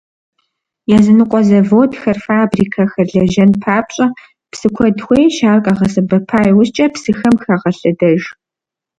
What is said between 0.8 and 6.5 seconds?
Языныкъуэ заводхэр, фабрикэхэр лэжьэн папщӀэ, псы куэд хуейщ, ар къагъэсэбэпа